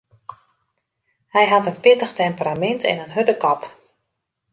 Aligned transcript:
Hy 1.33 1.43
hat 1.51 1.69
in 1.71 1.77
pittich 1.83 2.13
temperamint 2.21 2.83
en 2.89 3.01
in 3.03 3.13
hurde 3.15 3.35
kop. 3.43 3.61